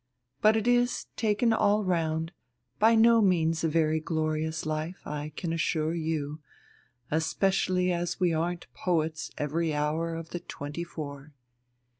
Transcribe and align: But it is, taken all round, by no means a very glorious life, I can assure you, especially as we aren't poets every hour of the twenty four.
But 0.41 0.55
it 0.57 0.65
is, 0.67 1.05
taken 1.15 1.53
all 1.53 1.83
round, 1.85 2.31
by 2.79 2.95
no 2.95 3.21
means 3.21 3.63
a 3.63 3.69
very 3.69 3.99
glorious 3.99 4.65
life, 4.65 5.05
I 5.05 5.31
can 5.35 5.53
assure 5.53 5.93
you, 5.93 6.39
especially 7.11 7.91
as 7.91 8.19
we 8.19 8.33
aren't 8.33 8.65
poets 8.73 9.29
every 9.37 9.75
hour 9.75 10.15
of 10.15 10.29
the 10.29 10.39
twenty 10.39 10.83
four. 10.83 11.33